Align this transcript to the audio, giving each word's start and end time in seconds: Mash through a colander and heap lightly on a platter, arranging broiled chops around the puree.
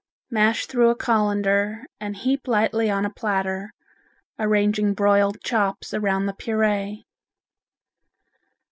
Mash 0.31 0.65
through 0.65 0.89
a 0.89 0.95
colander 0.95 1.85
and 1.99 2.15
heap 2.17 2.47
lightly 2.47 2.89
on 2.89 3.05
a 3.05 3.11
platter, 3.13 3.71
arranging 4.39 4.95
broiled 4.95 5.37
chops 5.43 5.93
around 5.93 6.25
the 6.25 6.33
puree. 6.33 7.05